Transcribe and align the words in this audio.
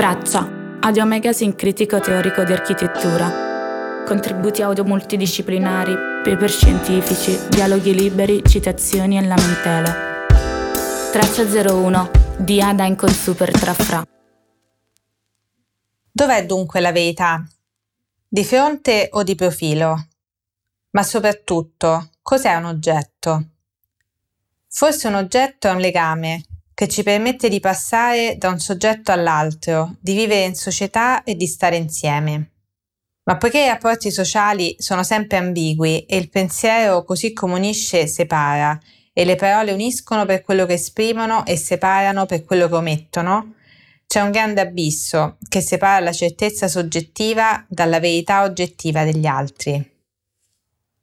Traccia, 0.00 0.78
Audio 0.80 1.04
Magazine 1.04 1.54
critico 1.54 2.00
teorico 2.00 2.42
di 2.42 2.54
architettura. 2.54 4.02
Contributi 4.06 4.62
audio 4.62 4.82
multidisciplinari, 4.82 5.92
paper 6.24 6.48
scientifici, 6.48 7.38
dialoghi 7.50 7.94
liberi, 7.94 8.42
citazioni 8.42 9.18
e 9.18 9.26
lamentele. 9.26 10.26
Traccia 11.12 11.42
01 11.42 12.10
di 12.38 12.62
Ada 12.62 12.94
con 12.94 13.10
Super 13.10 13.50
Trafra. 13.50 14.02
Dov'è 16.10 16.46
dunque 16.46 16.80
la 16.80 16.92
verità? 16.92 17.46
Di 18.26 18.42
fronte 18.42 19.10
o 19.12 19.22
di 19.22 19.34
profilo? 19.34 20.06
Ma 20.92 21.02
soprattutto, 21.02 22.08
cos'è 22.22 22.54
un 22.54 22.64
oggetto? 22.64 23.48
Forse 24.66 25.08
un 25.08 25.16
oggetto 25.16 25.68
è 25.68 25.72
un 25.72 25.80
legame 25.80 26.44
che 26.80 26.88
ci 26.88 27.02
permette 27.02 27.50
di 27.50 27.60
passare 27.60 28.36
da 28.38 28.48
un 28.48 28.58
soggetto 28.58 29.12
all'altro, 29.12 29.96
di 30.00 30.14
vivere 30.14 30.46
in 30.46 30.54
società 30.54 31.22
e 31.24 31.34
di 31.34 31.46
stare 31.46 31.76
insieme. 31.76 32.52
Ma 33.24 33.36
poiché 33.36 33.64
i 33.64 33.68
rapporti 33.68 34.10
sociali 34.10 34.76
sono 34.78 35.02
sempre 35.02 35.36
ambigui 35.36 36.06
e 36.06 36.16
il 36.16 36.30
pensiero 36.30 37.04
così 37.04 37.34
come 37.34 37.56
unisce 37.56 38.06
separa, 38.06 38.80
e 39.12 39.26
le 39.26 39.36
parole 39.36 39.72
uniscono 39.72 40.24
per 40.24 40.40
quello 40.40 40.64
che 40.64 40.72
esprimono 40.72 41.44
e 41.44 41.58
separano 41.58 42.24
per 42.24 42.44
quello 42.46 42.66
che 42.66 42.76
omettono, 42.76 43.56
c'è 44.06 44.22
un 44.22 44.30
grande 44.30 44.62
abisso 44.62 45.36
che 45.50 45.60
separa 45.60 46.00
la 46.00 46.12
certezza 46.12 46.66
soggettiva 46.66 47.62
dalla 47.68 48.00
verità 48.00 48.42
oggettiva 48.42 49.04
degli 49.04 49.26
altri. 49.26 49.99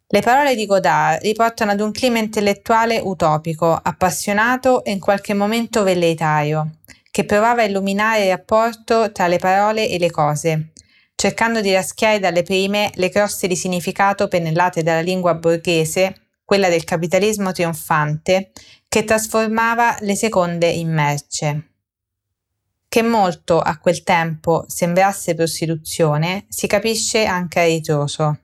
Le 0.09 0.21
parole 0.21 0.55
di 0.55 0.65
Godard 0.65 1.21
riportano 1.21 1.71
ad 1.71 1.81
un 1.81 1.91
clima 1.91 2.19
intellettuale 2.19 2.97
utopico, 2.97 3.73
appassionato 3.73 4.85
e 4.85 4.91
in 4.91 5.01
qualche 5.01 5.33
momento 5.33 5.83
velleitario, 5.83 6.77
che 7.11 7.25
provava 7.25 7.63
a 7.63 7.65
illuminare 7.65 8.23
il 8.23 8.29
rapporto 8.29 9.11
tra 9.11 9.27
le 9.27 9.37
parole 9.37 9.89
e 9.89 9.99
le 9.99 10.09
cose, 10.09 10.71
cercando 11.13 11.59
di 11.59 11.73
raschiare 11.73 12.19
dalle 12.19 12.43
prime 12.43 12.89
le 12.93 13.09
croste 13.09 13.47
di 13.47 13.57
significato 13.57 14.29
pennellate 14.29 14.81
dalla 14.81 15.01
lingua 15.01 15.35
borghese, 15.35 16.29
quella 16.45 16.69
del 16.69 16.85
capitalismo 16.85 17.51
trionfante, 17.51 18.51
che 18.87 19.03
trasformava 19.03 19.97
le 19.99 20.15
seconde 20.15 20.69
in 20.69 20.89
merce. 20.89 21.71
Che 22.87 23.01
molto 23.01 23.59
a 23.59 23.77
quel 23.77 24.03
tempo 24.03 24.63
sembrasse 24.69 25.35
prostituzione 25.35 26.45
si 26.47 26.65
capisce 26.65 27.25
anche 27.25 27.59
a 27.59 27.65
ritroso. 27.65 28.39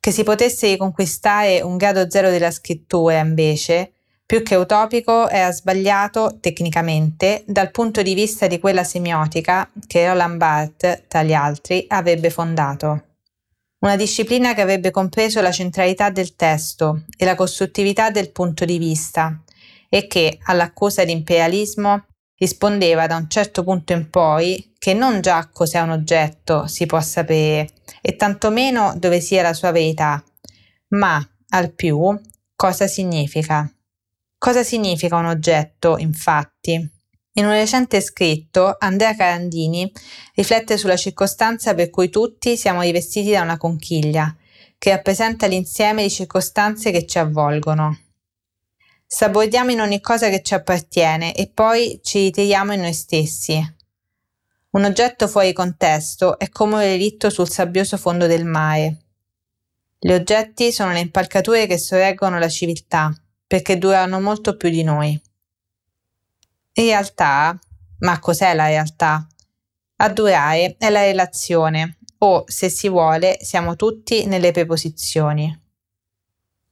Che 0.00 0.10
si 0.12 0.22
potesse 0.22 0.68
riconquistare 0.68 1.60
un 1.60 1.76
grado 1.76 2.08
zero 2.08 2.30
della 2.30 2.50
scrittura, 2.50 3.18
invece, 3.18 3.92
più 4.24 4.42
che 4.42 4.54
utopico, 4.54 5.28
era 5.28 5.50
sbagliato 5.52 6.38
tecnicamente 6.40 7.44
dal 7.46 7.70
punto 7.70 8.02
di 8.02 8.14
vista 8.14 8.46
di 8.46 8.58
quella 8.58 8.84
semiotica 8.84 9.70
che 9.86 10.06
Roland 10.06 10.36
Barthes, 10.36 11.04
tra 11.08 11.22
gli 11.22 11.32
altri, 11.32 11.84
avrebbe 11.88 12.30
fondato. 12.30 13.04
Una 13.80 13.96
disciplina 13.96 14.54
che 14.54 14.60
avrebbe 14.60 14.90
compreso 14.90 15.40
la 15.40 15.52
centralità 15.52 16.10
del 16.10 16.36
testo 16.36 17.04
e 17.16 17.24
la 17.24 17.34
costruttività 17.34 18.10
del 18.10 18.30
punto 18.32 18.64
di 18.64 18.76
vista 18.76 19.42
e 19.88 20.06
che, 20.06 20.38
all'accusa 20.44 21.04
di 21.04 21.12
imperialismo, 21.12 22.04
rispondeva 22.38 23.06
da 23.06 23.16
un 23.16 23.28
certo 23.28 23.62
punto 23.62 23.92
in 23.92 24.08
poi 24.10 24.74
che 24.78 24.94
non 24.94 25.20
già 25.20 25.48
cos'è 25.52 25.80
un 25.80 25.90
oggetto 25.90 26.66
si 26.66 26.86
può 26.86 27.00
sapere 27.00 27.68
e 28.00 28.16
tantomeno 28.16 28.94
dove 28.96 29.20
sia 29.20 29.42
la 29.42 29.52
sua 29.52 29.72
verità, 29.72 30.22
ma 30.88 31.20
al 31.50 31.72
più 31.74 32.18
cosa 32.54 32.86
significa. 32.86 33.70
Cosa 34.38 34.62
significa 34.62 35.16
un 35.16 35.26
oggetto, 35.26 35.98
infatti? 35.98 36.96
In 37.32 37.44
un 37.44 37.52
recente 37.52 38.00
scritto, 38.00 38.76
Andrea 38.78 39.14
Carandini 39.14 39.90
riflette 40.34 40.76
sulla 40.76 40.96
circostanza 40.96 41.74
per 41.74 41.90
cui 41.90 42.08
tutti 42.08 42.56
siamo 42.56 42.82
rivestiti 42.82 43.30
da 43.30 43.42
una 43.42 43.56
conchiglia, 43.56 44.34
che 44.76 44.90
rappresenta 44.90 45.46
l'insieme 45.46 46.02
di 46.02 46.10
circostanze 46.10 46.90
che 46.90 47.06
ci 47.06 47.18
avvolgono. 47.18 47.98
Sabordiamo 49.10 49.70
in 49.70 49.80
ogni 49.80 50.02
cosa 50.02 50.28
che 50.28 50.42
ci 50.42 50.52
appartiene 50.52 51.34
e 51.34 51.50
poi 51.50 51.98
ci 52.02 52.24
ritiriamo 52.24 52.74
in 52.74 52.82
noi 52.82 52.92
stessi. 52.92 53.58
Un 54.72 54.84
oggetto 54.84 55.26
fuori 55.28 55.54
contesto 55.54 56.38
è 56.38 56.50
come 56.50 56.74
un 56.74 56.80
relitto 56.80 57.30
sul 57.30 57.48
sabbioso 57.48 57.96
fondo 57.96 58.26
del 58.26 58.44
mare. 58.44 58.98
Gli 59.98 60.12
oggetti 60.12 60.70
sono 60.72 60.92
le 60.92 61.00
impalcature 61.00 61.66
che 61.66 61.78
sorreggono 61.78 62.38
la 62.38 62.50
civiltà, 62.50 63.10
perché 63.46 63.78
durano 63.78 64.20
molto 64.20 64.58
più 64.58 64.68
di 64.68 64.82
noi. 64.82 65.18
In 66.74 66.84
realtà, 66.84 67.58
ma 68.00 68.18
cos'è 68.18 68.52
la 68.52 68.66
realtà? 68.66 69.26
A 69.96 70.08
durare 70.10 70.76
è 70.76 70.90
la 70.90 71.00
relazione, 71.00 71.96
o, 72.18 72.44
se 72.46 72.68
si 72.68 72.90
vuole, 72.90 73.38
siamo 73.40 73.74
tutti 73.74 74.26
nelle 74.26 74.52
preposizioni. 74.52 75.67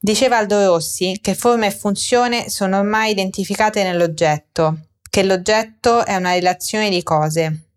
Diceva 0.07 0.37
Aldo 0.37 0.65
Rossi 0.65 1.19
che 1.21 1.35
forma 1.35 1.67
e 1.67 1.73
funzione 1.73 2.49
sono 2.49 2.79
ormai 2.79 3.11
identificate 3.11 3.83
nell'oggetto, 3.83 4.91
che 5.11 5.25
l'oggetto 5.25 6.07
è 6.07 6.15
una 6.15 6.35
relazione 6.35 6.91
di 6.91 7.03
cose. 7.03 7.71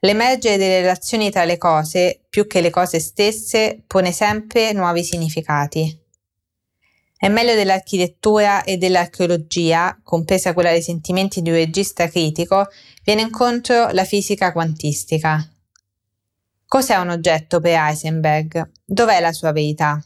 L'emergere 0.00 0.58
delle 0.58 0.82
relazioni 0.82 1.30
tra 1.30 1.44
le 1.44 1.56
cose, 1.56 2.26
più 2.28 2.46
che 2.46 2.60
le 2.60 2.68
cose 2.68 3.00
stesse, 3.00 3.82
pone 3.86 4.12
sempre 4.12 4.74
nuovi 4.74 5.02
significati. 5.02 5.98
È 7.16 7.28
meglio 7.28 7.54
dell'architettura 7.54 8.64
e 8.64 8.76
dell'archeologia, 8.76 9.98
compresa 10.02 10.52
quella 10.52 10.72
dei 10.72 10.82
sentimenti 10.82 11.40
di 11.40 11.48
un 11.48 11.56
regista 11.56 12.06
critico, 12.06 12.68
viene 13.02 13.22
incontro 13.22 13.88
la 13.92 14.04
fisica 14.04 14.52
quantistica. 14.52 15.42
Cos'è 16.66 16.96
un 16.96 17.08
oggetto 17.08 17.60
per 17.60 17.78
Heisenberg? 17.78 18.72
Dov'è 18.84 19.20
la 19.20 19.32
sua 19.32 19.52
verità? 19.52 19.98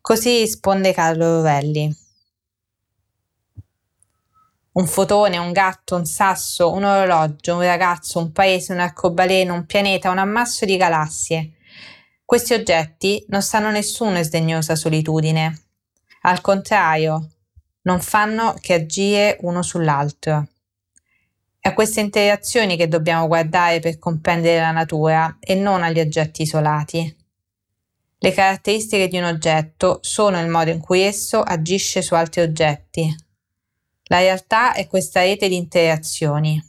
Così 0.00 0.38
risponde 0.38 0.92
Carlo 0.92 1.36
Rovelli. 1.36 1.94
Un 4.72 4.86
fotone, 4.86 5.38
un 5.38 5.52
gatto, 5.52 5.96
un 5.96 6.04
sasso, 6.04 6.70
un 6.70 6.84
orologio, 6.84 7.54
un 7.54 7.62
ragazzo, 7.62 8.18
un 8.18 8.30
paese, 8.30 8.72
un 8.72 8.80
arcobaleno, 8.80 9.54
un 9.54 9.64
pianeta, 9.64 10.10
un 10.10 10.18
ammasso 10.18 10.64
di 10.64 10.76
galassie. 10.76 11.52
Questi 12.24 12.52
oggetti 12.52 13.24
non 13.28 13.40
stanno 13.40 13.70
nessuno 13.70 14.18
in 14.18 14.24
sdegnosa 14.24 14.74
solitudine. 14.74 15.62
Al 16.22 16.40
contrario, 16.40 17.30
non 17.82 18.00
fanno 18.00 18.54
che 18.60 18.74
agire 18.74 19.38
uno 19.42 19.62
sull'altro. 19.62 20.48
È 21.58 21.68
a 21.68 21.74
queste 21.74 22.00
interazioni 22.00 22.76
che 22.76 22.88
dobbiamo 22.88 23.26
guardare 23.26 23.80
per 23.80 23.98
comprendere 23.98 24.60
la 24.60 24.72
natura 24.72 25.38
e 25.40 25.54
non 25.54 25.82
agli 25.82 26.00
oggetti 26.00 26.42
isolati. 26.42 27.16
Le 28.18 28.32
caratteristiche 28.32 29.08
di 29.08 29.18
un 29.18 29.24
oggetto 29.24 29.98
sono 30.02 30.40
il 30.40 30.48
modo 30.48 30.70
in 30.70 30.80
cui 30.80 31.00
esso 31.02 31.40
agisce 31.40 32.00
su 32.00 32.14
altri 32.14 32.40
oggetti. 32.40 33.14
La 34.04 34.20
realtà 34.20 34.72
è 34.72 34.86
questa 34.86 35.20
rete 35.20 35.48
di 35.48 35.56
interazioni. 35.56 36.62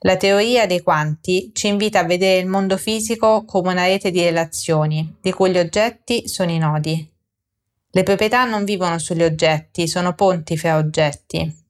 La 0.00 0.16
teoria 0.16 0.66
dei 0.66 0.82
quanti 0.82 1.50
ci 1.54 1.66
invita 1.66 2.00
a 2.00 2.04
vedere 2.04 2.40
il 2.40 2.46
mondo 2.46 2.76
fisico 2.76 3.44
come 3.44 3.72
una 3.72 3.86
rete 3.86 4.10
di 4.10 4.22
relazioni, 4.22 5.16
di 5.20 5.32
cui 5.32 5.50
gli 5.50 5.58
oggetti 5.58 6.28
sono 6.28 6.50
i 6.50 6.58
nodi. 6.58 7.10
Le 7.90 8.02
proprietà 8.02 8.44
non 8.44 8.64
vivono 8.64 8.98
sugli 8.98 9.22
oggetti, 9.22 9.88
sono 9.88 10.14
ponti 10.14 10.56
fra 10.56 10.76
oggetti. 10.76 11.62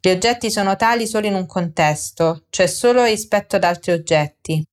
Gli 0.00 0.08
oggetti 0.08 0.50
sono 0.50 0.76
tali 0.76 1.06
solo 1.06 1.26
in 1.26 1.34
un 1.34 1.46
contesto, 1.46 2.44
cioè 2.50 2.66
solo 2.66 3.04
rispetto 3.04 3.56
ad 3.56 3.64
altri 3.64 3.92
oggetti. 3.92 4.64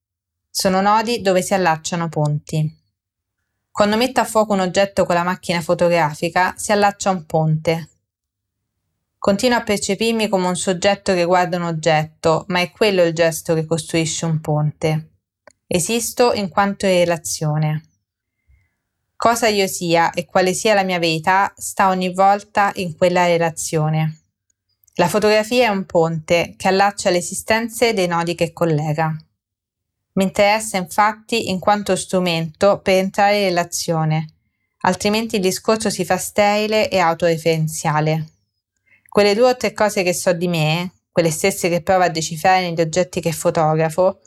Sono 0.53 0.81
nodi 0.81 1.21
dove 1.21 1.41
si 1.41 1.53
allacciano 1.53 2.09
ponti. 2.09 2.77
Quando 3.71 3.95
metto 3.95 4.19
a 4.19 4.25
fuoco 4.25 4.51
un 4.51 4.59
oggetto 4.59 5.05
con 5.05 5.15
la 5.15 5.23
macchina 5.23 5.61
fotografica, 5.61 6.53
si 6.57 6.73
allaccia 6.73 7.09
un 7.09 7.25
ponte. 7.25 7.89
Continuo 9.17 9.57
a 9.57 9.63
percepirmi 9.63 10.27
come 10.27 10.47
un 10.47 10.57
soggetto 10.57 11.13
che 11.13 11.23
guarda 11.23 11.55
un 11.55 11.63
oggetto, 11.63 12.43
ma 12.49 12.59
è 12.59 12.69
quello 12.69 13.01
il 13.03 13.13
gesto 13.13 13.53
che 13.53 13.65
costruisce 13.65 14.25
un 14.25 14.41
ponte. 14.41 15.11
Esisto 15.67 16.33
in 16.33 16.49
quanto 16.49 16.85
in 16.85 16.95
relazione. 16.95 17.83
Cosa 19.15 19.47
io 19.47 19.67
sia 19.67 20.11
e 20.11 20.25
quale 20.25 20.53
sia 20.53 20.73
la 20.73 20.83
mia 20.83 20.99
verità 20.99 21.53
sta 21.55 21.87
ogni 21.87 22.13
volta 22.13 22.73
in 22.75 22.97
quella 22.97 23.25
relazione. 23.25 24.23
La 24.95 25.07
fotografia 25.07 25.67
è 25.67 25.69
un 25.69 25.85
ponte 25.85 26.55
che 26.57 26.67
allaccia 26.67 27.09
le 27.09 27.19
esistenze 27.19 27.93
dei 27.93 28.07
nodi 28.07 28.35
che 28.35 28.51
collega. 28.51 29.15
Mi 30.13 30.23
interessa 30.23 30.77
infatti 30.77 31.49
in 31.49 31.59
quanto 31.59 31.95
strumento 31.95 32.79
per 32.79 32.95
entrare 32.95 33.41
nell'azione, 33.41 34.27
altrimenti 34.81 35.35
il 35.35 35.41
discorso 35.41 35.89
si 35.89 36.03
fa 36.03 36.17
sterile 36.17 36.89
e 36.89 36.99
autoreferenziale. 36.99 38.25
Quelle 39.07 39.33
due 39.35 39.51
o 39.51 39.57
tre 39.57 39.73
cose 39.73 40.03
che 40.03 40.13
so 40.13 40.33
di 40.33 40.47
me, 40.47 40.91
quelle 41.11 41.31
stesse 41.31 41.69
che 41.69 41.81
provo 41.81 42.03
a 42.03 42.09
decifrare 42.09 42.61
negli 42.61 42.81
oggetti 42.81 43.21
che 43.21 43.31
fotografo, 43.31 44.19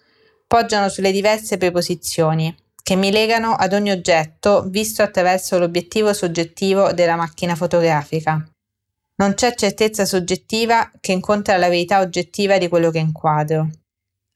poggiano 0.47 0.89
sulle 0.89 1.13
diverse 1.13 1.57
preposizioni 1.59 2.55
che 2.83 2.97
mi 2.97 3.11
legano 3.11 3.55
ad 3.55 3.73
ogni 3.73 3.91
oggetto 3.91 4.65
visto 4.69 5.03
attraverso 5.03 5.59
l'obiettivo 5.59 6.13
soggettivo 6.13 6.93
della 6.93 7.17
macchina 7.17 7.55
fotografica. 7.55 8.47
Non 9.17 9.33
c'è 9.33 9.55
certezza 9.55 10.05
soggettiva 10.05 10.93
che 11.01 11.13
incontra 11.13 11.57
la 11.57 11.69
verità 11.69 12.01
oggettiva 12.01 12.59
di 12.59 12.69
quello 12.69 12.91
che 12.91 12.99
inquadro. 12.99 13.71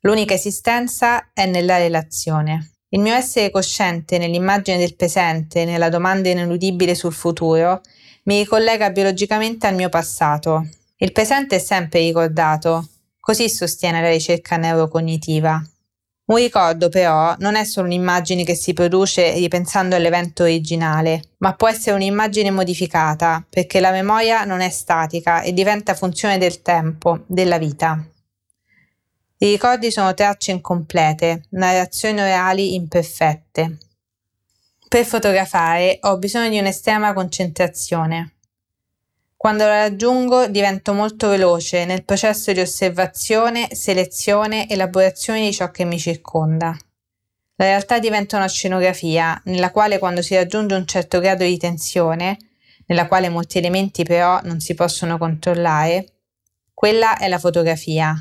L'unica 0.03 0.35
esistenza 0.35 1.33
è 1.33 1.45
nella 1.47 1.77
relazione. 1.77 2.75
Il 2.91 3.01
mio 3.01 3.15
essere 3.15 3.51
cosciente 3.51 4.17
nell'immagine 4.17 4.79
del 4.79 4.95
presente, 4.95 5.65
nella 5.65 5.89
domanda 5.89 6.29
ineludibile 6.29 6.95
sul 6.95 7.13
futuro, 7.13 7.81
mi 8.25 8.39
ricollega 8.39 8.91
biologicamente 8.91 9.67
al 9.67 9.75
mio 9.75 9.89
passato. 9.89 10.69
Il 10.99 11.11
presente 11.11 11.57
è 11.57 11.59
sempre 11.59 11.99
ricordato, 12.01 12.89
così 13.19 13.51
sostiene 13.51 14.01
la 14.01 14.09
ricerca 14.09 14.57
neurocognitiva. 14.57 15.61
Un 16.27 16.37
ricordo 16.37 16.89
però 16.91 17.35
non 17.39 17.57
è 17.57 17.65
solo 17.65 17.87
un'immagine 17.87 18.45
che 18.45 18.55
si 18.55 18.75
produce 18.75 19.33
ripensando 19.33 19.97
all'evento 19.97 20.45
originale, 20.45 21.31
ma 21.39 21.55
può 21.55 21.69
essere 21.69 21.97
un'immagine 21.97 22.53
modificata, 22.53 23.45
perché 23.49 23.81
la 23.81 23.91
memoria 23.91 24.45
non 24.45 24.61
è 24.61 24.71
statica 24.71 25.43
e 25.43 25.53
diventa 25.53 25.95
funzione 25.95 26.39
del 26.39 26.63
tempo, 26.63 27.25
della 27.27 27.59
vita. 27.59 28.01
I 29.41 29.51
ricordi 29.51 29.93
sono 29.93 30.15
tracce 30.15 30.51
incomplete, 30.51 31.45
narrazioni 31.51 32.21
orali 32.21 32.75
imperfette. 32.75 33.79
Per 34.89 35.05
fotografare 35.05 35.99
ho 36.03 36.19
bisogno 36.19 36.49
di 36.49 36.59
un'estrema 36.59 37.13
concentrazione. 37.13 38.39
Quando 39.37 39.65
la 39.65 39.83
raggiungo 39.83 40.49
divento 40.49 40.93
molto 40.93 41.29
veloce 41.29 41.85
nel 41.85 42.05
processo 42.05 42.53
di 42.53 42.59
osservazione, 42.59 43.69
selezione, 43.77 44.69
elaborazione 44.69 45.43
di 45.43 45.53
ciò 45.53 45.71
che 45.71 45.85
mi 45.85 46.01
circonda. 46.01 46.77
La 47.55 47.65
realtà 47.65 48.01
diventa 48.01 48.39
una 48.39 48.49
scenografia 48.49 49.41
nella 49.45 49.71
quale 49.71 50.01
quando 50.01 50.21
si 50.21 50.35
raggiunge 50.35 50.75
un 50.75 50.85
certo 50.85 51.21
grado 51.21 51.45
di 51.45 51.57
tensione, 51.59 52.37
nella 52.87 53.07
quale 53.07 53.29
molti 53.29 53.59
elementi 53.59 54.03
però 54.03 54.41
non 54.43 54.59
si 54.59 54.75
possono 54.75 55.17
controllare, 55.17 56.15
quella 56.75 57.17
è 57.19 57.29
la 57.29 57.39
fotografia. 57.39 58.21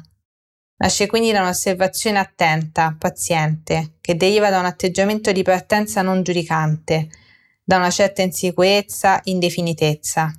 Nasce 0.78 1.08
quindi 1.08 1.32
da 1.32 1.42
un'osservazione 1.42 2.20
attenta, 2.20 2.96
paziente, 2.98 3.96
che 4.00 4.16
deriva 4.16 4.50
da 4.50 4.60
un 4.60 4.66
atteggiamento 4.66 5.32
di 5.32 5.42
partenza 5.42 6.02
non 6.02 6.24
giudicante, 6.24 7.10
da 7.64 7.78
una 7.78 7.90
certa 7.90 8.22
insicurezza, 8.22 9.20
indefinitezza 9.24 10.34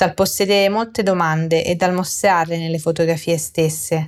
dal 0.00 0.14
possedere 0.14 0.70
molte 0.70 1.02
domande 1.02 1.62
e 1.62 1.74
dal 1.74 1.92
mostrarle 1.92 2.56
nelle 2.56 2.78
fotografie 2.78 3.36
stesse, 3.36 4.06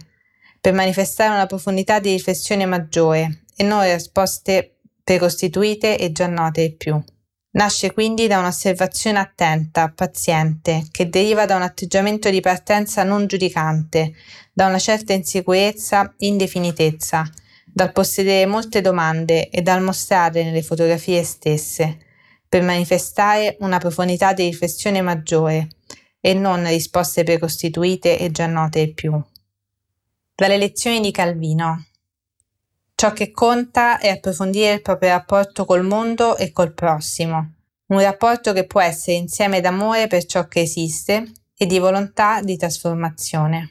per 0.58 0.72
manifestare 0.72 1.34
una 1.34 1.44
profondità 1.44 2.00
di 2.00 2.12
riflessione 2.12 2.64
maggiore 2.64 3.42
e 3.54 3.62
non 3.62 3.82
risposte 3.82 4.78
precostituite 5.04 5.98
e 5.98 6.10
già 6.10 6.26
note 6.28 6.62
ai 6.62 6.74
più. 6.74 7.02
Nasce 7.54 7.92
quindi 7.92 8.26
da 8.28 8.38
un'osservazione 8.38 9.18
attenta, 9.18 9.92
paziente, 9.94 10.86
che 10.90 11.10
deriva 11.10 11.44
da 11.44 11.54
un 11.54 11.62
atteggiamento 11.62 12.30
di 12.30 12.40
partenza 12.40 13.02
non 13.02 13.26
giudicante, 13.26 14.14
da 14.54 14.68
una 14.68 14.78
certa 14.78 15.12
insicurezza, 15.12 16.14
indefinitezza, 16.18 17.30
dal 17.66 17.92
possedere 17.92 18.46
molte 18.46 18.80
domande 18.80 19.50
e 19.50 19.60
dal 19.60 19.82
mostrarle 19.82 20.44
nelle 20.44 20.62
fotografie 20.62 21.22
stesse, 21.24 21.98
per 22.48 22.62
manifestare 22.62 23.58
una 23.60 23.76
profondità 23.78 24.32
di 24.32 24.44
riflessione 24.44 25.02
maggiore 25.02 25.68
e 26.20 26.32
non 26.32 26.66
risposte 26.66 27.22
precostituite 27.22 28.18
e 28.18 28.30
già 28.30 28.46
note 28.46 28.94
più. 28.94 29.22
Dalle 30.34 30.56
lezioni 30.56 31.00
di 31.00 31.10
Calvino. 31.10 31.84
Ciò 33.02 33.12
che 33.12 33.32
conta 33.32 33.98
è 33.98 34.10
approfondire 34.10 34.74
il 34.74 34.80
proprio 34.80 35.08
rapporto 35.08 35.64
col 35.64 35.82
mondo 35.82 36.36
e 36.36 36.52
col 36.52 36.72
prossimo, 36.72 37.54
un 37.88 38.00
rapporto 38.00 38.52
che 38.52 38.64
può 38.64 38.80
essere 38.80 39.16
insieme 39.16 39.60
d'amore 39.60 40.06
per 40.06 40.24
ciò 40.24 40.46
che 40.46 40.60
esiste 40.60 41.32
e 41.58 41.66
di 41.66 41.80
volontà 41.80 42.40
di 42.42 42.56
trasformazione. 42.56 43.70